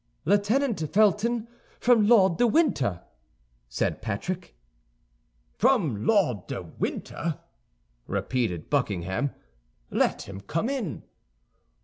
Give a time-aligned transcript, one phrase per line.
[0.25, 1.47] "Lieutenant Felton,
[1.79, 3.03] from Lord de Winter,"
[3.69, 4.55] said Patrick.
[5.53, 7.37] "From Lord de Winter!"
[8.07, 9.29] repeated Buckingham;
[9.91, 11.03] "let him come in."